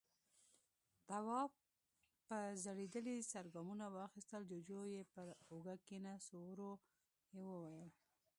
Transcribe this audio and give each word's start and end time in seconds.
تواب 1.07 1.51
په 2.27 2.37
ځړېدلي 2.63 3.15
سر 3.31 3.45
ګامونه 3.53 3.85
واخيستل، 3.89 4.41
جُوجُو 4.49 4.81
يې 4.93 5.03
پر 5.13 5.27
اوږه 5.49 5.75
کېناست، 5.87 6.29
ورو 6.35 6.71
يې 7.35 7.43
وويل: 7.51 7.89